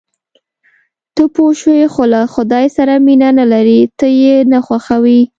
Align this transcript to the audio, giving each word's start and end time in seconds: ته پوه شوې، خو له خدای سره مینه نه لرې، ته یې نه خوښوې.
ته 1.15 1.23
پوه 1.33 1.51
شوې، 1.61 1.83
خو 1.93 2.03
له 2.13 2.21
خدای 2.33 2.65
سره 2.77 2.93
مینه 3.05 3.29
نه 3.37 3.45
لرې، 3.51 3.81
ته 3.99 4.07
یې 4.21 4.35
نه 4.51 4.59
خوښوې. 4.65 5.19